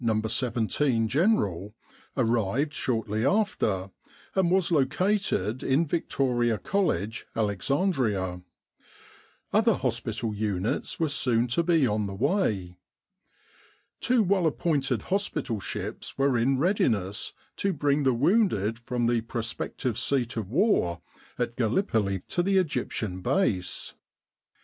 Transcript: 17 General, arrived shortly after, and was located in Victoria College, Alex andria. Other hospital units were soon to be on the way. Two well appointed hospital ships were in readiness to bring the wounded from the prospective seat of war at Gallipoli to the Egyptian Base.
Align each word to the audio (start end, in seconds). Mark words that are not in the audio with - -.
17 0.27 1.07
General, 1.07 1.75
arrived 2.17 2.73
shortly 2.73 3.23
after, 3.23 3.91
and 4.33 4.49
was 4.49 4.71
located 4.71 5.61
in 5.61 5.85
Victoria 5.85 6.57
College, 6.57 7.27
Alex 7.35 7.69
andria. 7.69 8.41
Other 9.53 9.75
hospital 9.75 10.33
units 10.33 10.99
were 10.99 11.07
soon 11.07 11.45
to 11.49 11.61
be 11.61 11.85
on 11.85 12.07
the 12.07 12.15
way. 12.15 12.79
Two 13.99 14.23
well 14.23 14.47
appointed 14.47 15.03
hospital 15.03 15.59
ships 15.59 16.17
were 16.17 16.35
in 16.35 16.57
readiness 16.57 17.33
to 17.57 17.71
bring 17.71 18.01
the 18.01 18.15
wounded 18.15 18.79
from 18.79 19.05
the 19.05 19.21
prospective 19.21 19.99
seat 19.99 20.35
of 20.35 20.49
war 20.49 20.99
at 21.37 21.55
Gallipoli 21.55 22.21
to 22.29 22.41
the 22.41 22.57
Egyptian 22.57 23.21
Base. 23.21 23.93